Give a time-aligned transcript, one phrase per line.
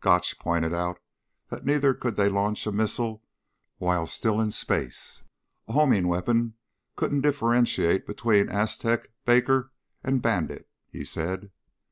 [0.00, 0.98] Gotch pointed out
[1.48, 3.22] that neither could they launch a missile
[3.78, 5.22] while still in space.
[5.68, 6.54] "A homing weapon
[6.96, 9.70] couldn't differentiate between Aztec, Baker
[10.02, 11.52] and Bandit," he said.